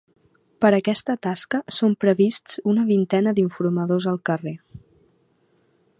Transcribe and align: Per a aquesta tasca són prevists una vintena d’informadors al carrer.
Per 0.63 0.69
a 0.69 0.77
aquesta 0.77 1.15
tasca 1.25 1.59
són 1.81 1.93
prevists 2.05 2.57
una 2.73 2.87
vintena 2.89 3.37
d’informadors 3.41 4.09
al 4.13 4.21
carrer. 4.31 4.59